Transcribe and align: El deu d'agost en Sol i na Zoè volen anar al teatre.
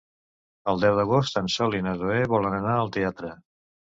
El 0.71 0.79
deu 0.83 0.95
d'agost 0.99 1.37
en 1.41 1.51
Sol 1.57 1.77
i 1.79 1.83
na 1.87 1.93
Zoè 2.01 2.17
volen 2.33 2.57
anar 2.61 2.75
al 2.79 2.91
teatre. 2.97 3.33